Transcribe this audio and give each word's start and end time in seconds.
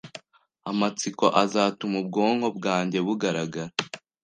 Amatsiko 0.71 1.25
azatuma 1.43 1.95
ubwonko 2.03 2.47
bwanjye 2.57 2.97
bugaragara, 3.05 3.73